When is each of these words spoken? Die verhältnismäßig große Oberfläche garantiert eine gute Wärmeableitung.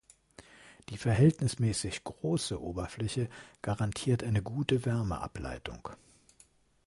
Die 0.89 0.97
verhältnismäßig 0.97 2.03
große 2.03 2.59
Oberfläche 2.59 3.29
garantiert 3.61 4.23
eine 4.23 4.41
gute 4.41 4.83
Wärmeableitung. 4.83 5.89